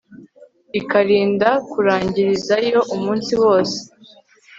[0.79, 3.79] ikarinda kurangirizayo umunsi wose